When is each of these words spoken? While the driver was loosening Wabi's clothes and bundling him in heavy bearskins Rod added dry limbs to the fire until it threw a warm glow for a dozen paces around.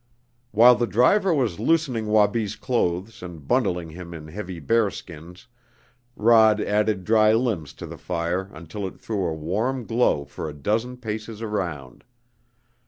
While 0.49 0.73
the 0.73 0.87
driver 0.87 1.31
was 1.31 1.59
loosening 1.59 2.07
Wabi's 2.07 2.55
clothes 2.55 3.21
and 3.21 3.47
bundling 3.47 3.91
him 3.91 4.15
in 4.15 4.29
heavy 4.29 4.59
bearskins 4.59 5.45
Rod 6.15 6.59
added 6.59 7.03
dry 7.03 7.33
limbs 7.33 7.71
to 7.73 7.85
the 7.85 7.99
fire 7.99 8.49
until 8.51 8.87
it 8.87 8.99
threw 8.99 9.23
a 9.27 9.33
warm 9.35 9.85
glow 9.85 10.25
for 10.25 10.49
a 10.49 10.55
dozen 10.55 10.97
paces 10.97 11.39
around. 11.43 12.03